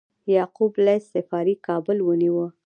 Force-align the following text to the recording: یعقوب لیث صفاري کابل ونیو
یعقوب 0.35 0.73
لیث 0.85 1.03
صفاري 1.13 1.55
کابل 1.67 1.97
ونیو 2.07 2.35